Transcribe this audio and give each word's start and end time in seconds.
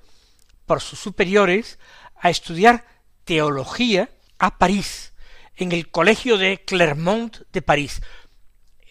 por 0.66 0.82
sus 0.82 0.98
superiores 0.98 1.78
a 2.14 2.28
estudiar 2.28 2.84
teología 3.24 4.10
a 4.38 4.58
París, 4.58 5.12
en 5.56 5.72
el 5.72 5.90
colegio 5.90 6.38
de 6.38 6.64
Clermont 6.64 7.38
de 7.52 7.62
París, 7.62 8.00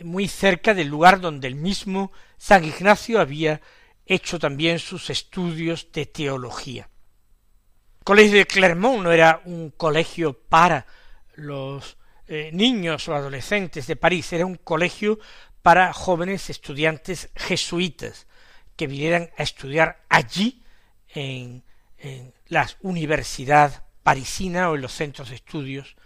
muy 0.02 0.28
cerca 0.28 0.74
del 0.74 0.88
lugar 0.88 1.22
donde 1.22 1.48
el 1.48 1.56
mismo 1.56 2.12
San 2.38 2.64
Ignacio 2.64 3.20
había 3.20 3.62
hecho 4.06 4.40
también 4.40 4.80
sus 4.80 5.10
estudios 5.10 5.92
de 5.92 6.06
teología. 6.06 6.90
El 8.00 8.04
colegio 8.04 8.38
de 8.38 8.46
Clermont 8.46 9.04
no 9.04 9.12
era 9.12 9.42
un 9.46 9.72
colegio 9.72 10.34
para 10.34 10.86
los 11.36 11.98
eh, 12.28 12.50
niños 12.54 13.08
o 13.08 13.16
adolescentes 13.16 13.88
de 13.88 13.96
París, 13.96 14.32
era 14.34 14.46
un 14.46 14.56
colegio 14.56 15.20
para 15.62 15.94
jóvenes 15.94 16.50
estudiantes 16.50 17.30
jesuitas 17.36 18.28
que 18.76 18.88
vinieran 18.88 19.30
a 19.38 19.44
estudiar 19.44 20.04
allí 20.08 20.64
en, 21.14 21.64
en 21.98 22.34
la 22.48 22.70
universidad 22.82 23.87
parisina 24.08 24.70
o 24.70 24.76
en 24.76 24.82
los 24.84 24.94
centros 24.94 25.28
de 25.28 25.36
estudios 25.36 25.98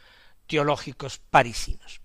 teológicos 0.48 1.20
parisinos. 1.20 2.02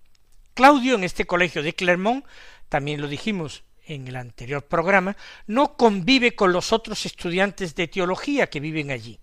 Claudio 0.53 0.93
en 0.93 1.03
este 1.03 1.25
colegio 1.25 1.63
de 1.63 1.73
Clermont, 1.73 2.23
también 2.69 3.01
lo 3.01 3.07
dijimos 3.07 3.63
en 3.83 4.07
el 4.07 4.15
anterior 4.15 4.63
programa, 4.67 5.17
no 5.47 5.75
convive 5.75 6.35
con 6.35 6.53
los 6.53 6.71
otros 6.71 7.07
estudiantes 7.07 7.73
de 7.73 7.87
teología 7.87 8.47
que 8.47 8.59
viven 8.59 8.91
allí, 8.91 9.19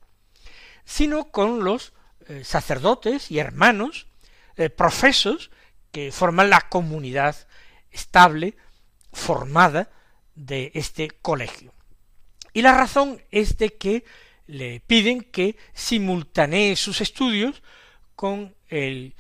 sino 0.85 1.31
con 1.31 1.63
los 1.63 1.93
eh, 2.27 2.43
sacerdotes 2.43 3.31
y 3.31 3.39
hermanos 3.39 4.09
eh, 4.57 4.69
profesos 4.69 5.53
que 5.93 6.11
forman 6.11 6.51
la 6.51 6.63
comunidad 6.63 7.37
estable, 7.93 8.57
formada 9.13 9.93
de 10.35 10.73
este 10.75 11.09
colegio. 11.09 11.73
Y 12.53 12.63
la 12.63 12.75
razón 12.75 13.23
es 13.31 13.59
de 13.59 13.75
que 13.75 14.05
le 14.47 14.81
piden 14.81 15.23
que 15.23 15.57
simultanee 15.73 16.77
sus 16.77 17.01
estudios 17.01 17.63
con 18.15 18.55
el, 18.69 19.15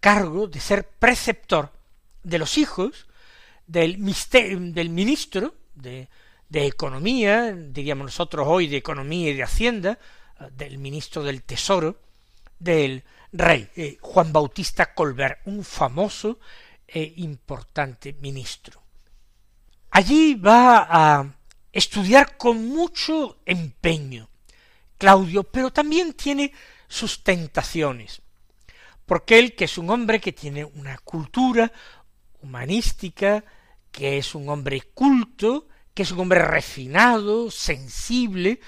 cargo 0.00 0.48
de 0.48 0.58
ser 0.58 0.88
preceptor 0.88 1.72
de 2.24 2.38
los 2.38 2.58
hijos 2.58 3.06
del, 3.66 3.96
del 4.74 4.88
ministro 4.90 5.54
de, 5.74 6.08
Economía, 6.50 7.52
diríamos 7.52 8.06
nosotros 8.06 8.46
hoy 8.46 8.66
de 8.66 8.76
Economía 8.76 9.30
y 9.30 9.34
de 9.34 9.42
Hacienda, 9.42 9.98
del 10.50 10.78
ministro 10.78 11.22
del 11.22 11.42
Tesoro, 11.42 11.96
del 12.58 13.04
rey 13.32 13.68
eh, 13.76 13.96
Juan 14.00 14.32
Bautista 14.32 14.94
Colbert, 14.94 15.40
un 15.46 15.64
famoso 15.64 16.38
e 16.86 17.14
importante 17.16 18.12
ministro. 18.20 18.82
Allí 19.90 20.34
va 20.34 20.86
a 20.90 21.34
estudiar 21.72 22.36
con 22.36 22.68
mucho 22.68 23.38
empeño, 23.46 24.28
Claudio, 25.02 25.42
pero 25.42 25.72
también 25.72 26.12
tiene 26.12 26.52
sus 26.86 27.24
tentaciones, 27.24 28.22
porque 29.04 29.40
él, 29.40 29.56
que 29.56 29.64
es 29.64 29.76
un 29.76 29.90
hombre 29.90 30.20
que 30.20 30.30
tiene 30.30 30.64
una 30.64 30.96
cultura 30.98 31.72
humanística, 32.40 33.42
que 33.90 34.18
es 34.18 34.36
un 34.36 34.48
hombre 34.48 34.80
culto, 34.94 35.66
que 35.92 36.04
es 36.04 36.12
un 36.12 36.20
hombre 36.20 36.38
refinado, 36.44 37.50
sensible, 37.50 38.60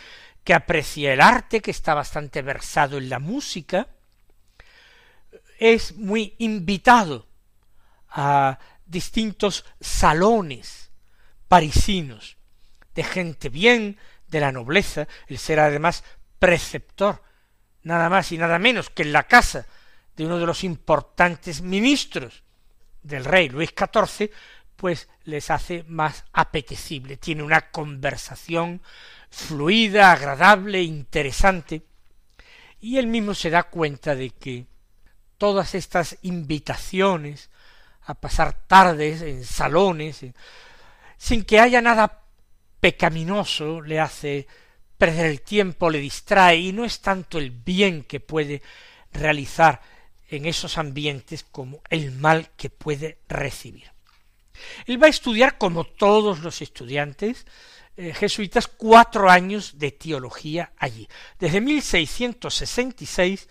que 0.42 0.54
aprecia 0.54 1.12
el 1.12 1.20
arte, 1.20 1.60
que 1.60 1.70
está 1.70 1.94
bastante 1.94 2.42
versado 2.42 2.98
en 2.98 3.10
la 3.10 3.20
música, 3.20 3.86
es 5.60 5.94
muy 5.94 6.34
invitado 6.38 7.28
a 8.08 8.58
distintos 8.84 9.64
salones 9.80 10.90
parisinos 11.46 12.38
de 12.96 13.04
gente 13.04 13.50
bien, 13.50 13.98
de 14.26 14.40
la 14.40 14.50
nobleza, 14.50 15.06
el 15.28 15.38
ser 15.38 15.60
además 15.60 16.02
preceptor, 16.38 17.22
nada 17.82 18.08
más 18.08 18.32
y 18.32 18.38
nada 18.38 18.58
menos 18.58 18.90
que 18.90 19.02
en 19.02 19.12
la 19.12 19.24
casa 19.24 19.66
de 20.16 20.26
uno 20.26 20.38
de 20.38 20.46
los 20.46 20.64
importantes 20.64 21.62
ministros 21.62 22.42
del 23.02 23.24
rey 23.24 23.48
Luis 23.48 23.70
XIV, 23.76 24.30
pues 24.76 25.08
les 25.24 25.50
hace 25.50 25.84
más 25.88 26.24
apetecible, 26.32 27.16
tiene 27.16 27.42
una 27.42 27.70
conversación 27.70 28.82
fluida, 29.30 30.12
agradable, 30.12 30.82
interesante, 30.82 31.82
y 32.80 32.98
él 32.98 33.06
mismo 33.06 33.34
se 33.34 33.50
da 33.50 33.64
cuenta 33.64 34.14
de 34.14 34.30
que 34.30 34.66
todas 35.38 35.74
estas 35.74 36.18
invitaciones 36.22 37.50
a 38.06 38.14
pasar 38.14 38.52
tardes 38.66 39.22
en 39.22 39.44
salones, 39.44 40.24
sin 41.16 41.44
que 41.44 41.60
haya 41.60 41.80
nada 41.80 42.22
pecaminoso, 42.80 43.80
le 43.80 44.00
hace 44.00 44.46
perder 44.98 45.26
el 45.26 45.42
tiempo, 45.42 45.90
le 45.90 45.98
distrae 45.98 46.58
y 46.58 46.72
no 46.72 46.84
es 46.84 47.00
tanto 47.00 47.38
el 47.38 47.50
bien 47.50 48.04
que 48.04 48.20
puede 48.20 48.62
realizar 49.12 49.80
en 50.28 50.46
esos 50.46 50.78
ambientes 50.78 51.44
como 51.44 51.82
el 51.90 52.12
mal 52.12 52.50
que 52.56 52.70
puede 52.70 53.18
recibir. 53.28 53.92
Él 54.86 55.02
va 55.02 55.08
a 55.08 55.10
estudiar, 55.10 55.58
como 55.58 55.84
todos 55.84 56.38
los 56.40 56.62
estudiantes 56.62 57.44
eh, 57.96 58.12
jesuitas, 58.12 58.66
cuatro 58.66 59.30
años 59.30 59.78
de 59.78 59.92
teología 59.92 60.72
allí, 60.76 61.08
desde 61.38 61.60
1666 61.60 63.48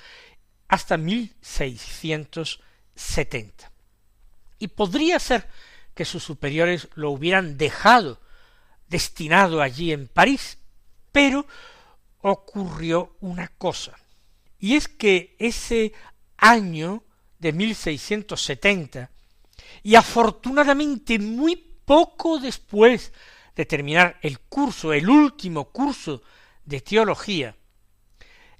hasta 0.67 0.97
1670. 0.97 3.71
Y 4.59 4.67
podría 4.67 5.17
ser 5.19 5.47
que 5.93 6.03
sus 6.05 6.23
superiores 6.23 6.87
lo 6.95 7.11
hubieran 7.11 7.57
dejado 7.57 8.19
destinado 8.87 9.61
allí 9.61 9.91
en 9.91 10.07
París, 10.07 10.57
pero 11.13 11.47
ocurrió 12.19 13.15
una 13.21 13.47
cosa, 13.47 13.97
y 14.59 14.75
es 14.75 14.89
que 14.89 15.37
ese 15.39 15.93
año 16.35 17.03
de 17.39 17.53
1670, 17.53 19.09
y 19.83 19.95
afortunadamente 19.95 21.19
muy 21.19 21.55
poco 21.85 22.39
después 22.39 23.13
de 23.55 23.65
terminar 23.65 24.17
el 24.21 24.39
curso, 24.39 24.91
el 24.91 25.09
último 25.09 25.65
curso 25.65 26.23
de 26.65 26.81
teología, 26.81 27.55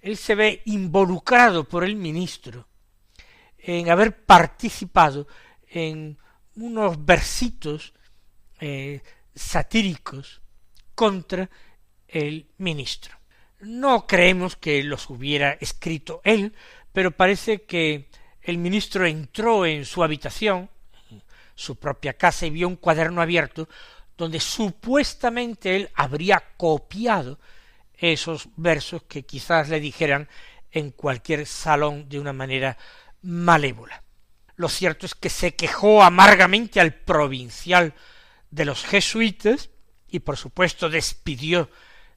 él 0.02 0.18
se 0.18 0.36
ve 0.36 0.62
involucrado 0.66 1.64
por 1.64 1.84
el 1.84 1.96
ministro 1.96 2.68
en 3.58 3.90
haber 3.90 4.26
participado 4.26 5.28
en 5.68 6.18
unos 6.56 7.04
versitos 7.04 7.94
eh, 8.60 9.02
satíricos 9.34 10.42
contra 10.94 11.50
el 12.14 12.48
ministro. 12.58 13.18
No 13.60 14.08
creemos 14.08 14.56
que 14.56 14.84
los 14.84 15.10
hubiera 15.10 15.54
escrito 15.54 16.22
él, 16.24 16.54
pero 16.92 17.12
parece 17.12 17.64
que 17.64 18.10
el 18.42 18.58
ministro 18.58 19.06
entró 19.06 19.66
en 19.66 19.86
su 19.86 20.04
habitación, 20.04 20.70
su 21.56 21.76
propia 21.76 22.14
casa, 22.14 22.46
y 22.46 22.52
vio 22.52 22.68
un 22.68 22.76
cuaderno 22.76 23.22
abierto 23.22 23.68
donde 24.18 24.40
supuestamente 24.40 25.76
él 25.76 25.90
habría 25.96 26.44
copiado 26.56 27.40
esos 27.96 28.50
versos 28.58 29.04
que 29.04 29.24
quizás 29.24 29.70
le 29.70 29.80
dijeran 29.80 30.30
en 30.72 30.92
cualquier 30.92 31.46
salón 31.46 32.10
de 32.10 32.20
una 32.20 32.34
manera 32.34 32.78
malévola. 33.22 34.04
Lo 34.56 34.70
cierto 34.70 35.06
es 35.06 35.16
que 35.16 35.30
se 35.30 35.56
quejó 35.56 36.04
amargamente 36.04 36.80
al 36.80 36.94
provincial 36.94 37.94
de 38.52 38.66
los 38.66 38.84
jesuitas 38.84 39.70
y 40.08 40.20
por 40.20 40.38
supuesto 40.38 40.90
despidió 40.90 41.70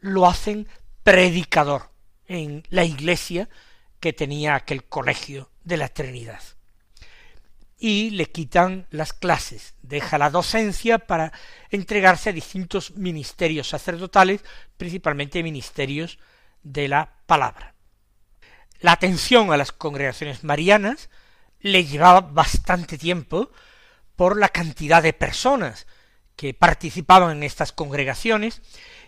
lo 0.00 0.26
hacen 0.26 0.66
predicador 1.04 1.92
en 2.26 2.64
la 2.70 2.84
iglesia 2.84 3.48
que 4.00 4.12
tenía 4.12 4.56
aquel 4.56 4.82
colegio 4.84 5.50
de 5.62 5.76
la 5.76 5.88
Trinidad 5.88 6.55
y 7.78 8.10
le 8.10 8.26
quitan 8.26 8.86
las 8.90 9.12
clases, 9.12 9.74
deja 9.82 10.18
la 10.18 10.30
docencia 10.30 10.98
para 10.98 11.32
entregarse 11.70 12.30
a 12.30 12.32
distintos 12.32 12.92
ministerios 12.92 13.68
sacerdotales, 13.68 14.42
principalmente 14.76 15.42
ministerios 15.42 16.18
de 16.62 16.88
la 16.88 17.12
palabra. 17.26 17.74
La 18.80 18.92
atención 18.92 19.52
a 19.52 19.56
las 19.56 19.72
congregaciones 19.72 20.42
marianas 20.44 21.10
le 21.60 21.84
llevaba 21.84 22.20
bastante 22.20 22.98
tiempo 22.98 23.50
por 24.14 24.38
la 24.38 24.48
cantidad 24.48 25.02
de 25.02 25.12
personas 25.12 25.86
que 26.34 26.54
participaban 26.54 27.36
en 27.36 27.42
estas 27.42 27.72
congregaciones 27.72 28.62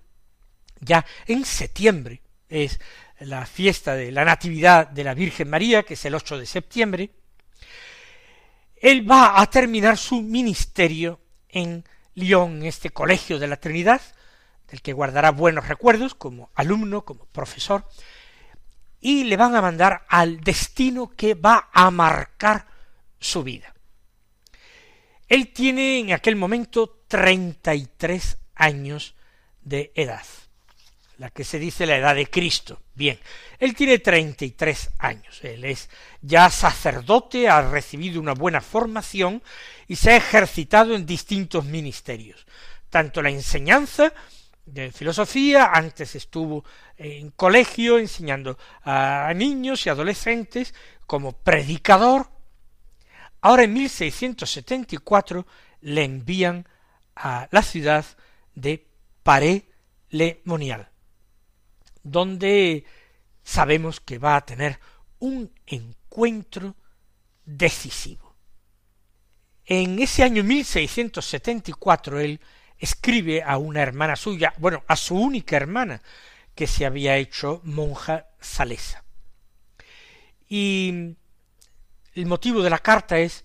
ya 0.80 1.06
en 1.26 1.44
septiembre, 1.44 2.22
es 2.48 2.80
la 3.20 3.46
fiesta 3.46 3.96
de 3.96 4.12
la 4.12 4.24
Natividad 4.24 4.88
de 4.88 5.04
la 5.04 5.14
Virgen 5.14 5.50
María, 5.50 5.84
que 5.84 5.96
es 5.96 6.06
el 6.06 6.16
8 6.16 6.38
de 6.38 6.46
septiembre, 6.46 7.10
él 8.76 9.10
va 9.10 9.42
a 9.42 9.50
terminar 9.50 9.98
su 9.98 10.22
ministerio 10.22 11.20
en 11.50 11.84
Lyon, 12.14 12.58
en 12.58 12.66
este 12.66 12.92
colegio 12.92 13.40
de 13.40 13.48
la 13.48 13.58
Trinidad, 13.58 14.02
del 14.70 14.82
que 14.82 14.94
guardará 14.94 15.32
buenos 15.32 15.68
recuerdos 15.68 16.14
como 16.14 16.52
alumno, 16.54 17.04
como 17.04 17.26
profesor, 17.26 17.88
y 19.00 19.24
le 19.24 19.38
van 19.38 19.56
a 19.56 19.62
mandar 19.62 20.06
al 20.08 20.42
destino 20.42 21.16
que 21.16 21.34
va 21.34 21.70
a 21.74 21.90
marcar 21.92 22.68
su 23.20 23.44
vida. 23.44 23.75
Él 25.28 25.52
tiene 25.54 26.00
en 26.00 26.14
aquel 26.14 26.36
momento 26.36 27.04
treinta 27.08 27.74
y 27.74 27.88
tres 27.98 28.38
años 28.56 29.16
de 29.62 29.92
edad. 29.96 30.26
la 31.18 31.30
que 31.30 31.44
se 31.44 31.60
dice 31.60 31.86
la 31.86 31.98
edad 31.98 32.16
de 32.16 32.28
Cristo. 32.28 32.82
Bien, 32.94 33.20
él 33.60 33.74
tiene 33.74 34.00
treinta 34.00 34.46
y 34.46 34.52
tres 34.52 34.90
años, 35.00 35.40
él 35.44 35.66
es 35.66 35.90
ya 36.22 36.50
sacerdote, 36.50 37.48
ha 37.50 37.62
recibido 37.70 38.20
una 38.20 38.34
buena 38.34 38.62
formación 38.62 39.42
y 39.88 39.96
se 39.96 40.12
ha 40.12 40.18
ejercitado 40.18 40.96
en 40.96 41.06
distintos 41.06 41.66
ministerios, 41.66 42.46
tanto 42.90 43.22
la 43.22 43.30
enseñanza 43.30 44.14
de 44.66 44.92
filosofía, 44.92 45.72
antes 45.74 46.16
estuvo 46.16 46.66
en 46.98 47.32
colegio 47.32 48.00
enseñando 48.00 48.58
a 48.84 49.32
niños 49.36 49.86
y 49.86 49.90
adolescentes 49.90 50.74
como 51.06 51.34
predicador, 51.34 52.30
ahora 53.46 53.62
en 53.62 53.74
1674 53.74 55.46
le 55.82 56.04
envían 56.04 56.68
a 57.16 57.48
la 57.52 57.62
ciudad 57.62 58.04
de 58.56 58.88
Paré-le-Monial, 59.22 60.90
donde 62.02 62.86
sabemos 63.44 64.00
que 64.00 64.18
va 64.18 64.36
a 64.36 64.46
tener 64.46 64.80
un 65.20 65.52
encuentro 65.68 66.76
decisivo. 67.46 68.36
En 69.64 70.00
ese 70.00 70.24
año 70.24 70.44
1674 70.44 72.20
él 72.20 72.42
escribe 72.80 73.44
a 73.44 73.60
una 73.60 73.84
hermana 73.84 74.16
suya, 74.16 74.56
bueno, 74.58 74.84
a 74.88 74.96
su 74.96 75.16
única 75.16 75.56
hermana, 75.56 76.02
que 76.56 76.66
se 76.66 76.84
había 76.84 77.18
hecho 77.18 77.62
monja 77.64 78.26
salesa. 78.40 79.04
Y 80.50 81.16
el 82.16 82.26
motivo 82.26 82.62
de 82.62 82.70
la 82.70 82.80
carta 82.80 83.20
es 83.20 83.44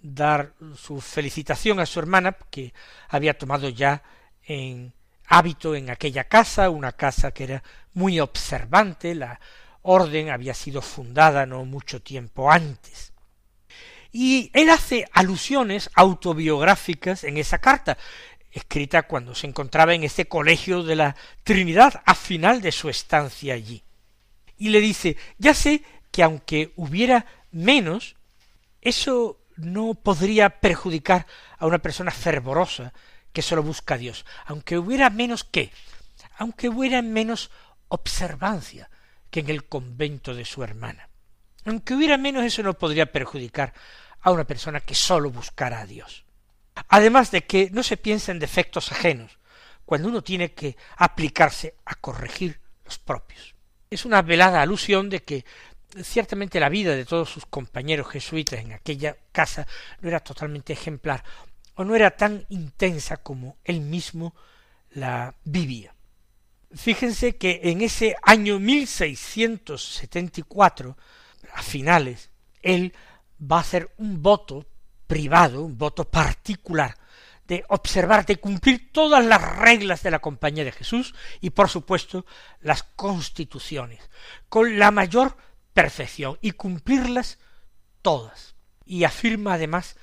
dar 0.00 0.52
su 0.76 1.00
felicitación 1.00 1.80
a 1.80 1.86
su 1.86 1.98
hermana, 1.98 2.36
que 2.50 2.74
había 3.08 3.38
tomado 3.38 3.68
ya 3.68 4.02
en 4.44 4.92
hábito 5.26 5.74
en 5.74 5.90
aquella 5.90 6.24
casa, 6.24 6.70
una 6.70 6.92
casa 6.92 7.32
que 7.32 7.44
era 7.44 7.62
muy 7.94 8.18
observante, 8.20 9.14
la 9.14 9.40
orden 9.82 10.30
había 10.30 10.54
sido 10.54 10.82
fundada 10.82 11.46
no 11.46 11.64
mucho 11.64 12.02
tiempo 12.02 12.50
antes. 12.50 13.12
Y 14.10 14.50
él 14.54 14.70
hace 14.70 15.06
alusiones 15.12 15.90
autobiográficas 15.94 17.24
en 17.24 17.36
esa 17.36 17.58
carta, 17.58 17.98
escrita 18.50 19.02
cuando 19.02 19.34
se 19.34 19.46
encontraba 19.46 19.94
en 19.94 20.02
ese 20.02 20.26
colegio 20.26 20.82
de 20.82 20.96
la 20.96 21.16
Trinidad 21.44 22.02
a 22.04 22.14
final 22.14 22.60
de 22.60 22.72
su 22.72 22.88
estancia 22.88 23.54
allí. 23.54 23.84
Y 24.56 24.70
le 24.70 24.80
dice, 24.80 25.16
ya 25.36 25.54
sé 25.54 25.82
que 26.10 26.22
aunque 26.22 26.72
hubiera 26.76 27.26
menos, 27.50 28.16
eso 28.80 29.40
no 29.56 29.94
podría 29.94 30.60
perjudicar 30.60 31.26
a 31.58 31.66
una 31.66 31.78
persona 31.78 32.10
fervorosa 32.10 32.92
que 33.32 33.42
solo 33.42 33.62
busca 33.62 33.94
a 33.94 33.98
Dios, 33.98 34.24
aunque 34.46 34.78
hubiera 34.78 35.10
menos 35.10 35.44
qué, 35.44 35.72
aunque 36.38 36.68
hubiera 36.68 37.02
menos 37.02 37.50
observancia 37.88 38.90
que 39.30 39.40
en 39.40 39.50
el 39.50 39.66
convento 39.66 40.34
de 40.34 40.44
su 40.44 40.62
hermana. 40.62 41.08
Aunque 41.64 41.94
hubiera 41.94 42.16
menos, 42.16 42.44
eso 42.44 42.62
no 42.62 42.74
podría 42.74 43.12
perjudicar 43.12 43.74
a 44.20 44.30
una 44.30 44.44
persona 44.44 44.80
que 44.80 44.94
solo 44.94 45.30
buscara 45.30 45.80
a 45.80 45.86
Dios. 45.86 46.24
Además 46.88 47.30
de 47.30 47.44
que 47.44 47.70
no 47.72 47.82
se 47.82 47.96
piensa 47.96 48.32
en 48.32 48.38
defectos 48.38 48.92
ajenos, 48.92 49.38
cuando 49.84 50.08
uno 50.08 50.22
tiene 50.22 50.52
que 50.52 50.76
aplicarse 50.96 51.74
a 51.84 51.94
corregir 51.96 52.60
los 52.84 52.98
propios. 52.98 53.54
Es 53.90 54.04
una 54.04 54.22
velada 54.22 54.60
alusión 54.62 55.08
de 55.08 55.22
que 55.22 55.44
ciertamente 56.02 56.60
la 56.60 56.68
vida 56.68 56.94
de 56.94 57.04
todos 57.04 57.30
sus 57.30 57.46
compañeros 57.46 58.08
jesuitas 58.08 58.60
en 58.60 58.72
aquella 58.72 59.16
casa 59.32 59.66
no 60.00 60.08
era 60.08 60.20
totalmente 60.20 60.72
ejemplar 60.72 61.24
o 61.74 61.84
no 61.84 61.94
era 61.94 62.10
tan 62.10 62.46
intensa 62.48 63.18
como 63.18 63.58
él 63.64 63.80
mismo 63.80 64.34
la 64.90 65.34
vivía. 65.44 65.94
Fíjense 66.74 67.36
que 67.36 67.60
en 67.64 67.82
ese 67.82 68.16
año 68.22 68.58
1674, 68.58 70.96
a 71.54 71.62
finales, 71.62 72.30
él 72.62 72.94
va 73.40 73.58
a 73.58 73.60
hacer 73.60 73.94
un 73.96 74.20
voto 74.22 74.66
privado, 75.06 75.62
un 75.62 75.78
voto 75.78 76.10
particular, 76.10 76.96
de 77.46 77.64
observar, 77.68 78.26
de 78.26 78.36
cumplir 78.36 78.90
todas 78.92 79.24
las 79.24 79.56
reglas 79.56 80.02
de 80.02 80.10
la 80.10 80.18
Compañía 80.18 80.64
de 80.64 80.72
Jesús 80.72 81.14
y, 81.40 81.50
por 81.50 81.68
supuesto, 81.70 82.26
las 82.60 82.82
constituciones, 82.82 84.10
con 84.50 84.78
la 84.78 84.90
mayor 84.90 85.36
perfección 85.78 86.36
y 86.40 86.50
cumplirlas 86.50 87.38
todas. 88.02 88.56
Y 88.84 89.04
afirma 89.04 89.54
además 89.54 89.94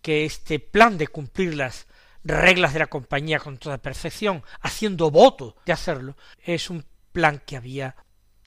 que 0.00 0.24
este 0.24 0.58
plan 0.58 0.96
de 0.96 1.08
cumplir 1.08 1.54
las 1.54 1.86
reglas 2.24 2.72
de 2.72 2.78
la 2.78 2.86
compañía 2.86 3.38
con 3.38 3.58
toda 3.58 3.76
perfección, 3.76 4.42
haciendo 4.62 5.10
voto 5.10 5.56
de 5.66 5.74
hacerlo, 5.74 6.16
es 6.42 6.70
un 6.70 6.82
plan 7.12 7.42
que 7.44 7.58
había 7.58 7.94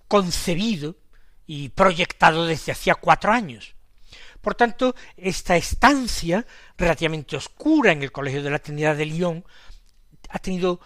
concebido 0.07 0.95
y 1.45 1.69
proyectado 1.69 2.47
desde 2.47 2.71
hacía 2.71 2.95
cuatro 2.95 3.31
años. 3.31 3.75
Por 4.41 4.55
tanto, 4.55 4.95
esta 5.15 5.55
estancia 5.55 6.47
relativamente 6.77 7.35
oscura 7.35 7.91
en 7.91 8.01
el 8.01 8.11
Colegio 8.11 8.41
de 8.41 8.49
la 8.49 8.57
Trinidad 8.57 8.97
de 8.97 9.05
Lyon 9.05 9.45
ha 10.29 10.39
tenido 10.39 10.79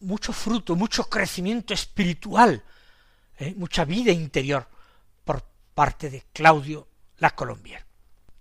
mucho 0.00 0.34
fruto, 0.34 0.76
mucho 0.76 1.04
crecimiento 1.04 1.72
espiritual, 1.72 2.62
¿eh? 3.38 3.54
mucha 3.56 3.86
vida 3.86 4.12
interior 4.12 4.68
parte 5.74 6.10
de 6.10 6.24
Claudio 6.32 6.88
la 7.18 7.30
Colombier. 7.30 7.84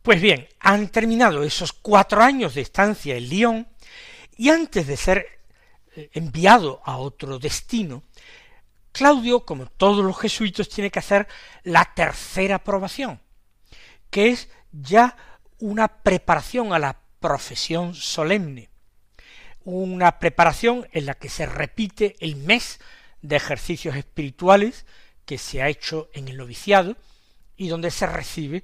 Pues 0.01 0.19
bien, 0.21 0.47
han 0.59 0.89
terminado 0.89 1.43
esos 1.43 1.73
cuatro 1.73 2.21
años 2.21 2.55
de 2.55 2.61
estancia 2.61 3.15
en 3.15 3.29
Lyon 3.29 3.67
y 4.35 4.49
antes 4.49 4.87
de 4.87 4.97
ser 4.97 5.25
eh, 5.95 6.09
enviado 6.13 6.81
a 6.83 6.97
otro 6.97 7.37
destino, 7.37 8.03
Claudio, 8.91 9.45
como 9.45 9.67
todos 9.67 10.03
los 10.03 10.19
jesuitas, 10.19 10.67
tiene 10.67 10.89
que 10.89 10.99
hacer 10.99 11.27
la 11.63 11.93
tercera 11.95 12.55
aprobación, 12.55 13.21
que 14.09 14.29
es 14.29 14.49
ya 14.71 15.15
una 15.59 15.87
preparación 15.87 16.73
a 16.73 16.79
la 16.79 16.99
profesión 17.19 17.93
solemne, 17.93 18.69
una 19.63 20.17
preparación 20.19 20.87
en 20.91 21.05
la 21.05 21.13
que 21.13 21.29
se 21.29 21.45
repite 21.45 22.15
el 22.19 22.35
mes 22.35 22.79
de 23.21 23.35
ejercicios 23.35 23.95
espirituales 23.95 24.85
que 25.25 25.37
se 25.37 25.61
ha 25.61 25.69
hecho 25.69 26.09
en 26.13 26.27
el 26.27 26.37
noviciado 26.37 26.97
y 27.61 27.67
donde 27.67 27.91
se 27.91 28.07
recibe 28.07 28.63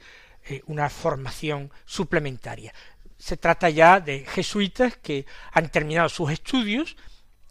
eh, 0.50 0.64
una 0.66 0.90
formación 0.90 1.72
suplementaria. 1.86 2.74
Se 3.16 3.38
trata 3.38 3.70
ya 3.70 4.00
de 4.00 4.26
jesuitas 4.26 4.98
que 4.98 5.28
han 5.52 5.70
terminado 5.70 6.10
sus 6.10 6.32
estudios, 6.32 6.98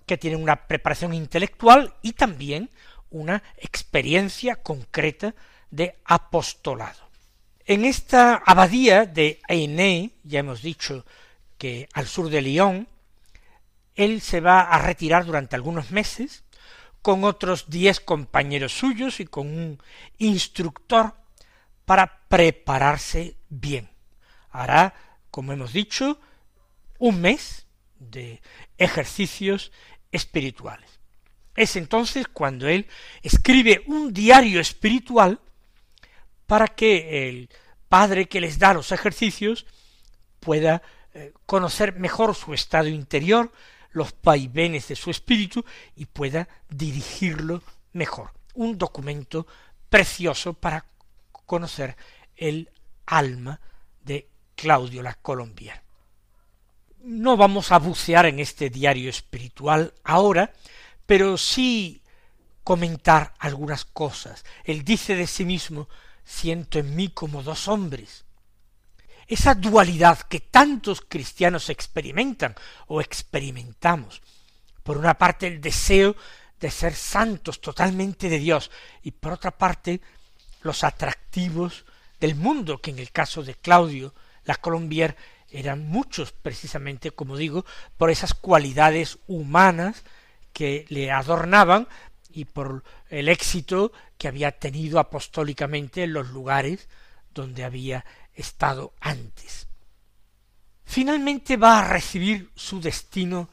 que 0.07 0.19
tienen 0.19 0.43
una 0.43 0.67
preparación 0.67 1.15
intelectual 1.15 1.95
y 2.03 2.15
también 2.15 2.69
una 3.11 3.45
experiencia 3.59 4.57
concreta 4.57 5.37
de 5.71 5.95
apostolado. 6.05 7.09
En 7.65 7.85
esta 7.85 8.43
abadía 8.45 9.07
de 9.07 9.41
Ainay, 9.49 10.15
ya 10.25 10.41
hemos 10.41 10.63
dicho 10.63 11.07
que 11.59 11.89
al 11.93 12.09
sur 12.09 12.29
de 12.29 12.43
Lyon, 12.43 12.89
él 13.95 14.21
se 14.21 14.41
va 14.41 14.63
a 14.63 14.79
retirar 14.79 15.25
durante 15.25 15.55
algunos 15.55 15.93
meses 15.93 16.43
con 17.03 17.23
otros 17.23 17.71
diez 17.71 18.01
compañeros 18.01 18.73
suyos 18.73 19.21
y 19.21 19.27
con 19.27 19.47
un 19.47 19.83
instructor 20.19 21.15
para 21.87 22.27
prepararse 22.29 23.39
bien. 23.49 23.89
Hará, 24.51 24.95
como 25.31 25.53
hemos 25.53 25.73
dicho, 25.73 26.21
un 26.99 27.23
mes 27.23 27.67
de 27.99 28.43
ejercicios 28.77 29.73
espirituales. 30.13 30.91
Es 31.55 31.77
entonces 31.77 32.27
cuando 32.29 32.69
él 32.69 32.87
escribe 33.23 33.83
un 33.87 34.13
diario 34.13 34.61
espiritual 34.61 35.41
para 36.47 36.69
que 36.69 37.29
el 37.29 37.49
Padre 37.89 38.27
que 38.27 38.41
les 38.41 38.59
da 38.59 38.75
los 38.75 38.93
ejercicios 38.93 39.65
pueda 40.41 40.83
eh, 41.15 41.33
conocer 41.47 41.95
mejor 41.99 42.35
su 42.35 42.53
estado 42.53 42.89
interior, 42.89 43.53
los 43.93 44.15
vaivenes 44.23 44.89
de 44.89 44.97
su 44.97 45.11
espíritu 45.11 45.65
y 45.95 46.07
pueda 46.07 46.49
dirigirlo 46.69 47.63
mejor. 47.93 48.33
Un 48.55 48.77
documento 48.77 49.47
precioso 49.89 50.53
para 50.53 50.85
conocer 51.47 51.97
el 52.37 52.71
alma 53.07 53.61
de 54.03 54.29
Claudio 54.55 55.03
la 55.03 55.15
Colombier. 55.15 55.81
No 57.03 57.37
vamos 57.37 57.71
a 57.73 57.79
bucear 57.79 58.27
en 58.27 58.41
este 58.41 58.69
diario 58.69 59.09
espiritual 59.09 59.95
ahora, 60.03 60.53
pero 61.07 61.39
sí 61.39 62.03
comentar 62.65 63.35
algunas 63.39 63.85
cosas. 63.85 64.45
Él 64.65 64.85
dice 64.85 65.15
de 65.15 65.29
sí 65.29 65.45
mismo 65.45 65.89
siento 66.25 66.81
en 66.81 66.97
mí 66.97 67.09
como 67.11 67.45
dos 67.45 67.69
hombres. 67.69 68.25
Esa 69.29 69.55
dualidad 69.55 70.19
que 70.21 70.41
tantos 70.41 71.01
cristianos 71.01 71.71
experimentan 71.71 72.55
o 72.89 73.01
experimentamos. 73.01 74.21
Por 74.83 74.99
una 74.99 75.15
parte 75.15 75.47
el 75.47 75.61
deseo 75.61 76.17
de 76.61 76.71
ser 76.71 76.95
santos 76.95 77.61
totalmente 77.61 78.29
de 78.29 78.39
Dios 78.39 78.71
y 79.03 79.13
por 79.13 79.33
otra 79.33 79.57
parte 79.57 80.01
los 80.67 80.85
atractivos 80.85 81.85
del 82.21 82.35
mundo, 82.35 82.81
que 82.81 82.91
en 82.91 82.99
el 82.99 83.13
caso 83.13 83.43
de 83.43 83.55
Claudio 83.55 84.15
la 84.45 84.57
Colombier 84.57 85.17
eran 85.51 85.87
muchos 85.89 86.33
precisamente, 86.33 87.11
como 87.11 87.37
digo, 87.37 87.65
por 87.97 88.11
esas 88.11 88.35
cualidades 88.35 89.19
humanas 89.27 90.03
que 90.53 90.85
le 90.89 91.11
adornaban 91.11 91.89
y 92.31 92.45
por 92.45 92.83
el 93.09 93.29
éxito 93.29 93.93
que 94.19 94.29
había 94.29 94.53
tenido 94.53 94.99
apostólicamente 94.99 96.03
en 96.03 96.13
los 96.13 96.29
lugares 96.31 96.89
donde 97.33 97.65
había 97.65 98.05
estado 98.35 98.93
antes. 99.01 99.67
Finalmente 100.85 101.57
va 101.57 101.81
a 101.81 101.89
recibir 101.89 102.51
su 102.55 102.81
destino, 102.81 103.49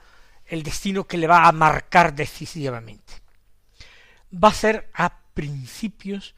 el 0.45 0.63
destino 0.63 1.05
que 1.05 1.17
le 1.17 1.27
va 1.27 1.47
a 1.47 1.51
marcar 1.51 2.13
decisivamente. 2.13 3.13
Va 4.31 4.49
a 4.49 4.53
ser 4.53 4.89
a 4.93 5.19
principios 5.33 6.35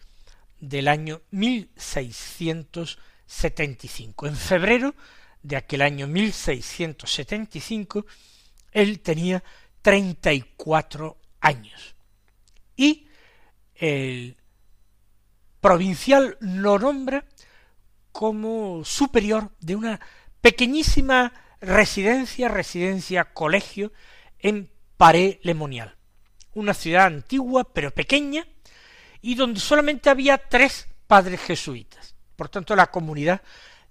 del 0.67 0.87
año 0.87 1.21
1675. 1.31 4.27
En 4.27 4.35
febrero 4.35 4.93
de 5.41 5.55
aquel 5.55 5.81
año 5.81 6.05
1675, 6.07 8.05
él 8.71 8.99
tenía 9.01 9.43
treinta 9.81 10.31
y 10.33 10.41
cuatro 10.57 11.17
años. 11.39 11.95
Y 12.75 13.07
el 13.75 14.35
provincial 15.61 16.37
lo 16.39 16.79
nombra 16.79 17.25
como 18.11 18.83
superior 18.83 19.51
de 19.59 19.75
una 19.75 19.99
pequeñísima 20.41 21.31
residencia, 21.61 22.47
residencia 22.47 23.33
colegio 23.33 23.91
en 24.39 24.71
Paré 24.97 25.39
Lemonial, 25.43 25.95
una 26.53 26.73
ciudad 26.73 27.05
antigua 27.05 27.71
pero 27.73 27.91
pequeña 27.91 28.47
y 29.25 29.33
donde 29.33 29.59
solamente 29.59 30.11
había 30.11 30.37
tres 30.37 30.87
padres 31.07 31.41
jesuitas. 31.41 32.13
Por 32.35 32.47
tanto, 32.47 32.75
la 32.75 32.91
comunidad 32.91 33.41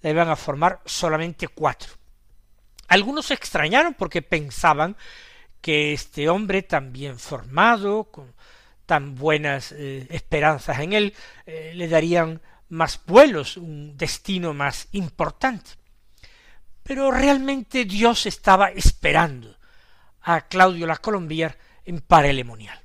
la 0.01 0.11
iban 0.11 0.29
a 0.29 0.37
formar 0.37 0.81
solamente 0.85 1.49
cuatro. 1.49 1.93
Algunos 2.87 3.27
se 3.27 3.35
extrañaron 3.35 3.95
porque 3.95 4.23
pensaban 4.23 4.97
que 5.61 5.93
este 5.93 6.29
hombre 6.29 6.63
tan 6.63 6.93
bien 6.93 7.19
formado, 7.19 8.05
con 8.05 8.33
tan 8.87 9.17
buenas 9.17 9.73
eh, 9.73 10.07
esperanzas 10.11 10.79
en 10.79 10.93
él, 10.93 11.15
eh, 11.47 11.73
le 11.75 11.89
darían 11.89 12.41
más 12.69 13.01
vuelos, 13.05 13.57
un 13.57 13.97
destino 13.97 14.55
más 14.55 14.87
importante. 14.93 15.73
Pero 16.85 17.11
realmente 17.11 17.85
Dios 17.85 18.27
estaba 18.27 18.69
esperando 18.69 19.57
a 20.21 20.43
Claudio 20.43 20.87
la 20.87 20.99
Colombier 20.99 21.59
en 21.85 22.03
Parelemonial, 22.03 22.79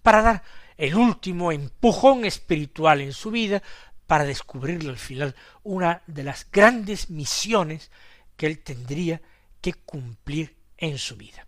para 0.00 0.22
dar 0.22 0.42
el 0.78 0.94
último 0.94 1.52
empujón 1.52 2.24
espiritual 2.24 3.02
en 3.02 3.12
su 3.12 3.30
vida, 3.30 3.62
para 4.06 4.24
descubrirle 4.24 4.88
al 4.88 4.96
final 4.96 5.34
una 5.64 6.02
de 6.06 6.22
las 6.22 6.46
grandes 6.50 7.10
misiones 7.10 7.90
que 8.36 8.46
él 8.46 8.60
tendría 8.60 9.20
que 9.60 9.74
cumplir 9.74 10.56
en 10.78 10.96
su 10.96 11.16
vida. 11.16 11.46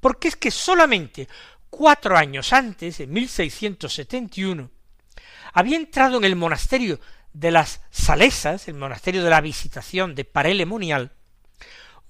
Porque 0.00 0.26
es 0.26 0.34
que 0.34 0.50
solamente 0.50 1.28
cuatro 1.70 2.16
años 2.16 2.52
antes, 2.52 2.98
en 2.98 3.12
1671, 3.12 4.70
había 5.52 5.76
entrado 5.76 6.16
en 6.16 6.24
el 6.24 6.34
monasterio 6.34 6.98
de 7.32 7.50
las 7.52 7.80
Salesas, 7.90 8.66
el 8.66 8.74
monasterio 8.74 9.22
de 9.22 9.30
la 9.30 9.40
Visitación 9.40 10.14
de 10.14 10.24
Parelemonial, 10.24 11.12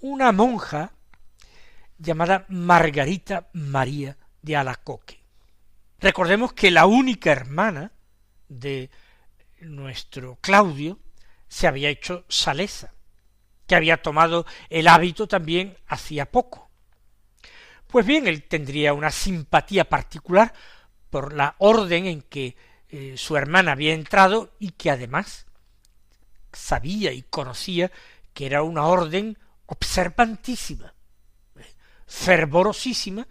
una 0.01 0.33
monja 0.33 0.93
llamada 1.99 2.47
Margarita 2.49 3.49
María 3.53 4.17
de 4.41 4.57
Alacoque. 4.57 5.24
Recordemos 6.01 6.53
que 6.53 6.71
la 6.71 6.87
única 6.87 7.33
hermana 7.33 7.93
de 8.49 8.91
nuestro 9.61 10.39
Claudio 10.41 10.99
se 11.49 11.67
había 11.67 11.89
hecho 11.89 12.25
salesa, 12.29 12.95
que 13.67 13.75
había 13.75 14.03
tomado 14.03 14.47
el 14.69 14.89
hábito 14.89 15.27
también 15.27 15.77
hacía 15.87 16.31
poco. 16.31 16.71
Pues 17.87 18.05
bien, 18.05 18.27
él 18.27 18.43
tendría 18.43 18.93
una 18.93 19.11
simpatía 19.11 19.89
particular 19.89 20.53
por 21.11 21.33
la 21.33 21.55
orden 21.59 22.07
en 22.07 22.23
que 22.23 22.57
eh, 22.89 23.15
su 23.17 23.37
hermana 23.37 23.73
había 23.73 23.95
entrado 23.95 24.53
y 24.59 24.71
que 24.71 24.91
además 24.91 25.47
sabía 26.53 27.13
y 27.13 27.23
conocía 27.23 27.91
que 28.33 28.47
era 28.47 28.63
una 28.63 28.87
orden 28.87 29.39
observantísima, 29.67 30.95
fervorosísima 32.07 33.27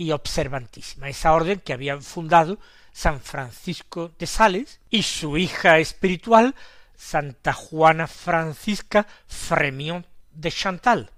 y 0.00 0.12
observantísima, 0.12 1.10
esa 1.10 1.34
orden 1.34 1.60
que 1.60 1.74
habían 1.74 2.00
fundado 2.00 2.58
San 2.90 3.20
Francisco 3.20 4.10
de 4.18 4.26
Sales 4.26 4.80
y 4.88 5.02
su 5.02 5.36
hija 5.36 5.78
espiritual, 5.78 6.54
Santa 6.96 7.52
Juana 7.52 8.06
Francisca 8.06 9.06
Fremion 9.26 10.06
de 10.32 10.50
Chantal, 10.50 11.10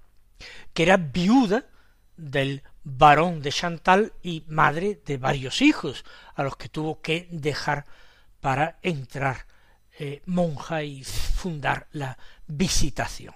que 0.73 0.83
era 0.83 0.97
viuda 0.97 1.65
del 2.17 2.61
barón 2.83 3.41
de 3.41 3.53
Chantal 3.53 4.11
y 4.21 4.43
madre 4.49 5.01
de 5.05 5.15
varios 5.15 5.61
hijos, 5.61 6.03
a 6.35 6.43
los 6.43 6.57
que 6.57 6.67
tuvo 6.67 6.99
que 6.99 7.29
dejar 7.31 7.85
para 8.41 8.79
entrar 8.81 9.45
eh, 9.97 10.21
monja 10.25 10.83
y 10.83 11.05
fundar 11.05 11.87
la 11.93 12.17
visitación. 12.47 13.33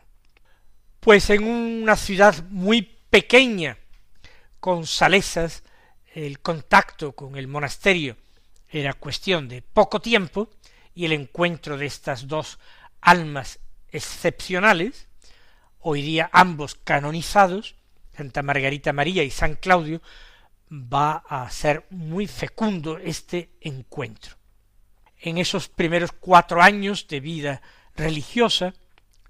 Pues 0.99 1.29
en 1.29 1.45
una 1.45 1.95
ciudad 1.95 2.35
muy 2.49 2.81
pequeña, 2.81 3.77
con 4.67 4.85
salesas, 4.85 5.63
el 6.13 6.41
contacto 6.41 7.13
con 7.13 7.37
el 7.37 7.47
monasterio 7.47 8.17
era 8.67 8.91
cuestión 8.91 9.47
de 9.47 9.61
poco 9.61 10.01
tiempo, 10.01 10.49
y 10.93 11.05
el 11.05 11.13
encuentro 11.13 11.77
de 11.77 11.85
estas 11.85 12.27
dos 12.27 12.59
almas 12.99 13.59
excepcionales, 13.87 15.07
hoy 15.79 16.01
día 16.01 16.29
ambos 16.33 16.75
canonizados, 16.75 17.75
Santa 18.13 18.43
Margarita 18.43 18.91
María 18.91 19.23
y 19.23 19.31
San 19.31 19.55
Claudio, 19.55 20.01
va 20.69 21.23
a 21.29 21.49
ser 21.49 21.85
muy 21.89 22.27
fecundo 22.27 22.97
este 22.97 23.51
encuentro. 23.61 24.35
En 25.21 25.37
esos 25.37 25.69
primeros 25.69 26.11
cuatro 26.11 26.61
años 26.61 27.07
de 27.07 27.21
vida 27.21 27.61
religiosa, 27.95 28.73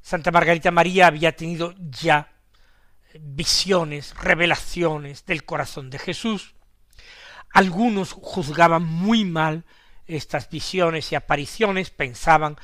Santa 0.01 0.31
Margarita 0.31 0.71
María 0.71 1.05
había 1.05 1.35
tenido 1.35 1.75
ya 1.77 2.36
visiones, 3.21 4.15
revelaciones 4.15 5.25
del 5.25 5.43
corazón 5.43 5.89
de 5.89 5.99
Jesús. 5.99 6.55
Algunos 7.51 8.13
juzgaban 8.13 8.83
muy 8.83 9.25
mal 9.25 9.65
estas 10.05 10.49
visiones 10.49 11.11
y 11.11 11.15
apariciones, 11.15 11.89
pensaban 11.89 12.57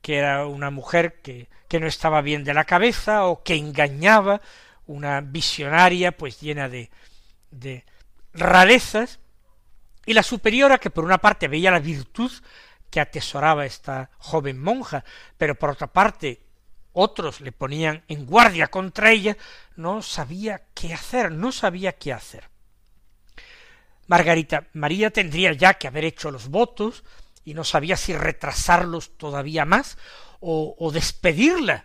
que 0.00 0.16
era 0.16 0.46
una 0.46 0.70
mujer 0.70 1.20
que, 1.22 1.48
que 1.68 1.80
no 1.80 1.86
estaba 1.86 2.22
bien 2.22 2.44
de 2.44 2.54
la 2.54 2.64
cabeza 2.64 3.26
o 3.26 3.42
que 3.42 3.56
engañaba, 3.56 4.40
una 4.86 5.20
visionaria 5.20 6.16
pues 6.16 6.40
llena 6.40 6.68
de, 6.68 6.90
de 7.50 7.84
rarezas, 8.32 9.18
y 10.04 10.14
la 10.14 10.22
superiora 10.22 10.78
que 10.78 10.90
por 10.90 11.04
una 11.04 11.18
parte 11.18 11.48
veía 11.48 11.72
la 11.72 11.80
virtud 11.80 12.30
que 12.90 13.00
atesoraba 13.00 13.66
esta 13.66 14.10
joven 14.18 14.62
monja, 14.62 15.04
pero 15.36 15.56
por 15.56 15.70
otra 15.70 15.88
parte 15.88 16.45
otros 16.98 17.42
le 17.42 17.52
ponían 17.52 18.02
en 18.08 18.24
guardia 18.24 18.68
contra 18.68 19.12
ella, 19.12 19.36
no 19.76 20.00
sabía 20.00 20.62
qué 20.72 20.94
hacer, 20.94 21.30
no 21.30 21.52
sabía 21.52 21.92
qué 21.92 22.14
hacer. 22.14 22.48
Margarita 24.06 24.68
María 24.72 25.10
tendría 25.10 25.52
ya 25.52 25.74
que 25.74 25.88
haber 25.88 26.06
hecho 26.06 26.30
los 26.30 26.48
votos 26.48 27.04
y 27.44 27.52
no 27.52 27.64
sabía 27.64 27.98
si 27.98 28.16
retrasarlos 28.16 29.18
todavía 29.18 29.66
más 29.66 29.98
o, 30.40 30.90
despedirla 30.90 31.84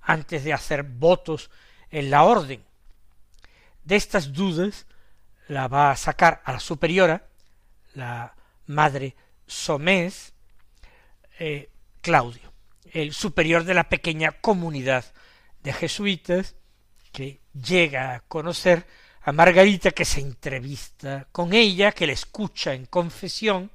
antes 0.00 0.44
de 0.44 0.52
hacer 0.52 0.84
votos 0.84 1.50
en 1.90 2.10
la 2.10 2.22
orden. 2.22 2.64
De 3.82 3.96
estas 3.96 4.32
dudas 4.32 4.86
la 5.48 5.66
va 5.66 5.90
a 5.90 5.96
sacar 5.96 6.40
a 6.44 6.52
la 6.52 6.60
superiora, 6.60 7.26
la 7.94 8.34
madre 8.66 9.16
Somés, 9.46 10.34
eh, 11.40 11.68
Claudio, 12.00 12.51
el 12.92 13.12
superior 13.12 13.64
de 13.64 13.74
la 13.74 13.88
pequeña 13.88 14.32
comunidad 14.32 15.04
de 15.62 15.72
jesuitas 15.72 16.54
que 17.12 17.40
llega 17.52 18.14
a 18.14 18.20
conocer 18.20 18.86
a 19.22 19.32
Margarita 19.32 19.92
que 19.92 20.04
se 20.04 20.20
entrevista 20.20 21.28
con 21.32 21.52
ella, 21.52 21.92
que 21.92 22.06
le 22.06 22.12
escucha 22.12 22.74
en 22.74 22.86
confesión 22.86 23.70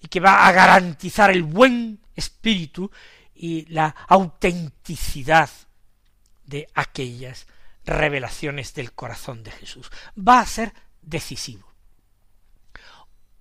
y 0.00 0.08
que 0.08 0.20
va 0.20 0.46
a 0.46 0.52
garantizar 0.52 1.30
el 1.30 1.42
buen 1.42 2.00
espíritu 2.14 2.90
y 3.34 3.66
la 3.66 3.94
autenticidad 4.08 5.50
de 6.44 6.68
aquellas 6.74 7.46
revelaciones 7.84 8.74
del 8.74 8.92
corazón 8.92 9.42
de 9.42 9.50
Jesús. 9.50 9.90
Va 10.16 10.40
a 10.40 10.46
ser 10.46 10.74
decisivo. 11.00 11.66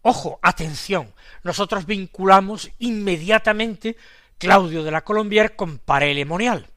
Ojo, 0.02 0.40
atención, 0.42 1.14
nosotros 1.44 1.86
vinculamos 1.86 2.72
inmediatamente 2.80 3.98
Claudio 4.40 4.84
de 4.84 4.92
la 4.92 5.04
Colombier 5.04 5.56
con 5.56 5.78
Paré 5.78 6.14
Lemonial. 6.16 6.68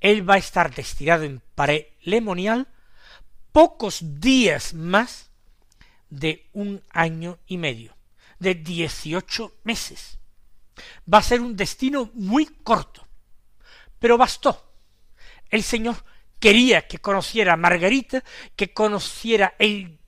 Él 0.00 0.28
va 0.28 0.34
a 0.34 0.38
estar 0.38 0.74
destinado 0.74 1.24
en 1.24 1.42
Paré 1.54 1.92
Lemonial 2.02 2.68
pocos 3.52 4.20
días 4.20 4.72
más 4.72 5.30
de 6.08 6.48
un 6.54 6.82
año 6.90 7.38
y 7.46 7.58
medio, 7.58 7.94
de 8.38 8.54
dieciocho 8.54 9.52
meses. 9.64 10.18
Va 11.12 11.18
a 11.18 11.22
ser 11.22 11.40
un 11.40 11.56
destino 11.56 12.10
muy 12.14 12.46
corto, 12.46 13.06
pero 13.98 14.16
bastó 14.16 14.72
el 15.52 15.62
Señor 15.62 15.96
quería 16.40 16.88
que 16.88 16.98
conociera 16.98 17.52
a 17.52 17.56
Margarita, 17.56 18.24
que 18.56 18.72
conociera 18.72 19.54
el, 19.58 19.98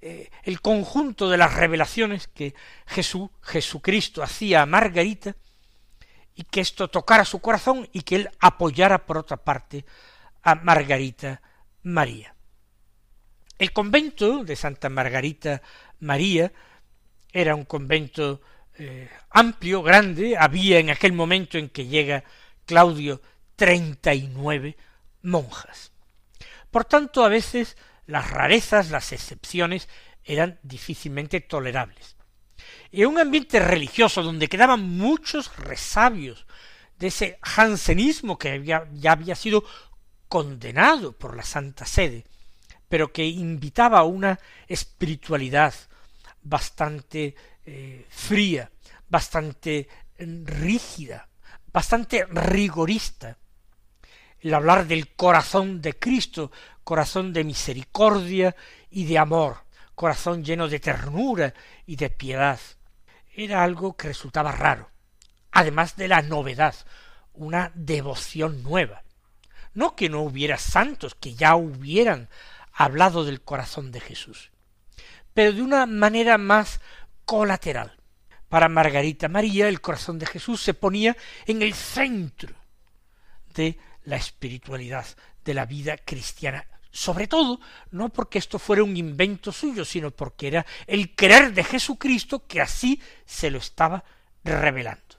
eh, 0.00 0.30
el 0.44 0.60
conjunto 0.60 1.28
de 1.28 1.38
las 1.38 1.54
revelaciones 1.54 2.28
que 2.28 2.54
Jesús, 2.86 3.30
Jesucristo 3.40 4.22
hacía 4.22 4.62
a 4.62 4.66
Margarita, 4.66 5.34
y 6.34 6.44
que 6.44 6.60
esto 6.60 6.88
tocara 6.88 7.24
su 7.24 7.40
corazón 7.40 7.88
y 7.92 8.02
que 8.02 8.16
él 8.16 8.30
apoyara 8.40 9.06
por 9.06 9.18
otra 9.18 9.36
parte 9.36 9.84
a 10.42 10.54
Margarita 10.54 11.42
María. 11.82 12.34
El 13.58 13.72
convento 13.72 14.44
de 14.44 14.56
Santa 14.56 14.88
Margarita 14.88 15.62
María 16.00 16.52
era 17.32 17.54
un 17.54 17.64
convento 17.64 18.40
eh, 18.78 19.10
amplio, 19.30 19.82
grande, 19.82 20.36
había 20.36 20.78
en 20.78 20.90
aquel 20.90 21.12
momento 21.12 21.58
en 21.58 21.68
que 21.68 21.86
llega 21.86 22.24
Claudio 22.66 23.20
treinta 23.56 24.14
y 24.14 24.28
nueve 24.28 24.76
monjas. 25.22 25.92
Por 26.70 26.84
tanto, 26.86 27.24
a 27.24 27.28
veces 27.28 27.76
las 28.06 28.30
rarezas, 28.30 28.90
las 28.90 29.12
excepciones, 29.12 29.88
eran 30.24 30.58
difícilmente 30.62 31.40
tolerables. 31.40 32.16
En 32.90 33.06
un 33.06 33.18
ambiente 33.18 33.58
religioso 33.58 34.22
donde 34.22 34.48
quedaban 34.48 34.82
muchos 34.82 35.56
resabios 35.56 36.46
de 36.98 37.08
ese 37.08 37.38
jansenismo 37.42 38.38
que 38.38 38.62
ya 38.64 39.12
había 39.12 39.34
sido 39.34 39.64
condenado 40.28 41.12
por 41.12 41.36
la 41.36 41.42
Santa 41.42 41.84
Sede, 41.84 42.24
pero 42.88 43.12
que 43.12 43.24
invitaba 43.24 43.98
a 43.98 44.04
una 44.04 44.38
espiritualidad 44.68 45.74
bastante 46.42 47.34
eh, 47.64 48.06
fría, 48.08 48.70
bastante 49.08 49.88
rígida, 50.18 51.28
bastante 51.72 52.24
rigorista, 52.26 53.36
el 54.40 54.54
hablar 54.54 54.86
del 54.86 55.14
corazón 55.14 55.80
de 55.80 55.98
Cristo, 55.98 56.50
corazón 56.82 57.32
de 57.32 57.44
misericordia 57.44 58.56
y 58.90 59.04
de 59.04 59.18
amor, 59.18 59.58
corazón 59.94 60.44
lleno 60.44 60.68
de 60.68 60.80
ternura 60.80 61.54
y 61.92 61.96
de 61.96 62.08
piedad, 62.08 62.58
era 63.34 63.62
algo 63.62 63.98
que 63.98 64.08
resultaba 64.08 64.50
raro, 64.50 64.88
además 65.50 65.94
de 65.94 66.08
la 66.08 66.22
novedad, 66.22 66.74
una 67.34 67.70
devoción 67.74 68.62
nueva. 68.62 69.02
No 69.74 69.94
que 69.94 70.08
no 70.08 70.22
hubiera 70.22 70.56
santos 70.56 71.14
que 71.14 71.34
ya 71.34 71.54
hubieran 71.54 72.30
hablado 72.72 73.24
del 73.26 73.42
corazón 73.42 73.92
de 73.92 74.00
Jesús, 74.00 74.52
pero 75.34 75.52
de 75.52 75.60
una 75.60 75.84
manera 75.84 76.38
más 76.38 76.80
colateral. 77.26 77.98
Para 78.48 78.70
Margarita 78.70 79.28
María 79.28 79.68
el 79.68 79.82
corazón 79.82 80.18
de 80.18 80.24
Jesús 80.24 80.62
se 80.62 80.72
ponía 80.72 81.14
en 81.44 81.60
el 81.60 81.74
centro 81.74 82.54
de 83.52 83.78
la 84.04 84.16
espiritualidad 84.16 85.04
de 85.44 85.52
la 85.52 85.66
vida 85.66 85.98
cristiana. 85.98 86.64
Sobre 86.92 87.26
todo, 87.26 87.58
no 87.90 88.10
porque 88.10 88.38
esto 88.38 88.58
fuera 88.58 88.84
un 88.84 88.96
invento 88.96 89.50
suyo, 89.50 89.84
sino 89.84 90.10
porque 90.10 90.48
era 90.48 90.66
el 90.86 91.14
querer 91.14 91.54
de 91.54 91.64
Jesucristo 91.64 92.46
que 92.46 92.60
así 92.60 93.00
se 93.24 93.50
lo 93.50 93.58
estaba 93.58 94.04
revelando. 94.44 95.16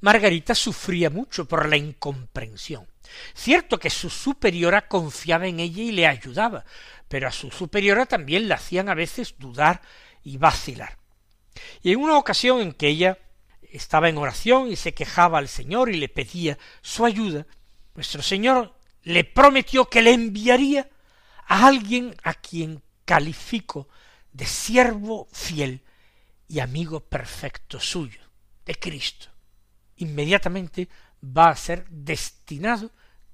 Margarita 0.00 0.54
sufría 0.54 1.10
mucho 1.10 1.46
por 1.46 1.68
la 1.68 1.76
incomprensión. 1.76 2.86
Cierto 3.34 3.78
que 3.78 3.90
su 3.90 4.08
superiora 4.08 4.88
confiaba 4.88 5.46
en 5.46 5.60
ella 5.60 5.82
y 5.82 5.92
le 5.92 6.06
ayudaba, 6.06 6.64
pero 7.06 7.28
a 7.28 7.32
su 7.32 7.50
superiora 7.50 8.06
también 8.06 8.48
la 8.48 8.54
hacían 8.54 8.88
a 8.88 8.94
veces 8.94 9.34
dudar 9.38 9.82
y 10.22 10.38
vacilar. 10.38 10.96
Y 11.82 11.92
en 11.92 12.00
una 12.00 12.16
ocasión 12.16 12.60
en 12.60 12.72
que 12.72 12.88
ella 12.88 13.18
estaba 13.62 14.08
en 14.08 14.16
oración 14.16 14.70
y 14.70 14.76
se 14.76 14.94
quejaba 14.94 15.38
al 15.38 15.48
Señor 15.48 15.90
y 15.90 15.98
le 15.98 16.08
pedía 16.08 16.58
su 16.80 17.04
ayuda, 17.04 17.46
nuestro 17.94 18.22
Señor 18.22 18.74
le 19.02 19.24
prometió 19.24 19.84
que 19.86 20.02
le 20.02 20.12
enviaría 20.12 20.88
a 21.46 21.66
alguien 21.66 22.16
a 22.22 22.34
quien 22.34 22.82
calificó 23.04 23.88
de 24.32 24.46
siervo 24.46 25.28
fiel 25.32 25.82
y 26.48 26.60
amigo 26.60 27.00
perfecto 27.00 27.80
suyo, 27.80 28.20
de 28.64 28.74
Cristo. 28.74 29.28
Inmediatamente 29.96 30.88
va 31.22 31.50
a 31.50 31.56
ser 31.56 31.86
destinado 31.88 32.90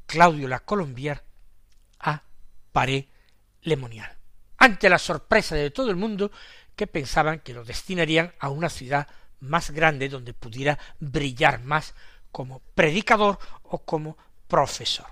Claudio 0.07 0.49
la 0.49 0.61
Colombier 0.61 1.23
a 2.01 2.23
Paré 2.73 3.09
Lemonial. 3.63 4.17
Ante 4.59 4.89
la 4.89 4.99
sorpresa 4.99 5.55
de 5.55 5.71
todo 5.71 5.91
el 5.91 5.97
mundo, 5.97 6.31
que 6.77 6.87
pensaban 6.87 7.41
que 7.41 7.55
lo 7.55 7.65
destinarían 7.65 8.33
a 8.39 8.49
una 8.49 8.69
ciudad 8.69 9.07
más 9.41 9.71
grande 9.71 10.09
donde 10.09 10.35
pudiera 10.35 10.79
brillar 10.99 11.63
más 11.63 11.95
como 12.31 12.61
predicador 12.75 13.39
o 13.63 13.85
como 13.85 14.17
profesor. 14.49 15.07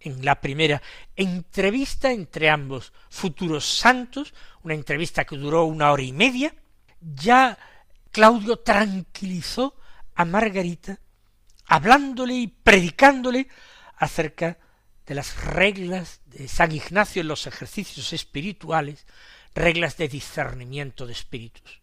En 0.00 0.24
la 0.24 0.40
primera 0.40 0.80
entrevista 1.16 2.12
entre 2.12 2.50
ambos 2.50 2.92
futuros 3.10 3.64
santos, 3.66 4.32
una 4.62 4.74
entrevista 4.74 5.24
que 5.24 5.36
duró 5.36 5.64
una 5.64 5.90
hora 5.90 6.02
y 6.02 6.12
media, 6.12 6.54
ya 7.00 7.58
Claudio 8.10 8.58
tranquilizó 8.58 9.76
a 10.14 10.24
Margarita, 10.24 10.98
hablándole 11.66 12.34
y 12.34 12.46
predicándole 12.46 13.48
acerca 13.96 14.58
de 15.06 15.14
las 15.14 15.42
reglas 15.42 16.20
de 16.26 16.48
San 16.48 16.72
Ignacio 16.72 17.22
en 17.22 17.28
los 17.28 17.46
ejercicios 17.46 18.12
espirituales, 18.12 19.06
reglas 19.54 19.96
de 19.96 20.08
discernimiento 20.08 21.06
de 21.06 21.12
espíritus. 21.12 21.80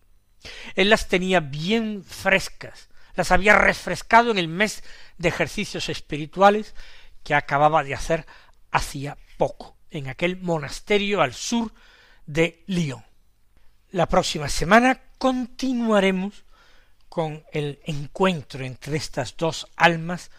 Él 0.76 0.90
las 0.90 1.08
tenía 1.08 1.40
bien 1.40 2.04
frescas, 2.04 2.90
las 3.16 3.32
había 3.32 3.58
refrescado 3.58 4.32
en 4.32 4.38
el 4.38 4.48
mes 4.48 4.84
de 5.18 5.30
ejercicios 5.30 5.90
espirituales 5.90 6.76
que 7.26 7.34
acababa 7.34 7.84
de 7.84 7.96
hacer 7.96 8.26
hacía 8.72 9.18
poco, 9.38 9.76
en 9.90 10.08
aquel 10.08 10.38
monasterio 10.38 11.22
al 11.22 11.34
sur 11.34 11.74
de 12.26 12.64
Lyon. 12.68 13.04
La 13.90 14.08
próxima 14.08 14.48
semana 14.48 15.02
continuaremos 15.18 16.46
con 17.10 17.44
el 17.52 17.80
encuentro 17.86 18.64
entre 18.64 18.98
estas 18.98 19.36
dos 19.38 19.68
almas 19.76 20.30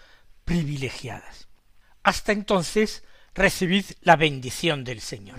privilegiadas. 0.44 1.48
Hasta 2.04 2.32
entonces, 2.32 3.02
recibid 3.34 3.84
la 4.02 4.14
bendición 4.14 4.84
del 4.84 5.00
Señor. 5.00 5.38